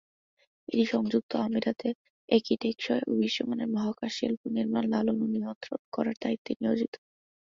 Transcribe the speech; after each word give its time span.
এটি 0.69 0.83
সংযুক্ত 0.85 1.31
আরব 1.35 1.45
আমিরাতে 1.47 1.87
একটি 2.29 2.53
টেকসই 2.61 3.01
ও 3.03 3.21
বিশ্বমানের 3.21 3.69
মহাকাশ 3.75 4.11
শিল্প 4.17 4.41
নির্মাণ, 4.55 4.83
লালন 4.93 5.17
ও 5.21 5.35
নিয়ন্ত্রণ 5.35 5.81
করার 5.95 6.15
দায়িত্বে 6.23 6.51
নিয়োজিত। 6.61 6.93